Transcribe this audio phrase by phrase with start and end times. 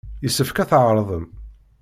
[0.23, 1.25] Yessefk ad tɛerḍem.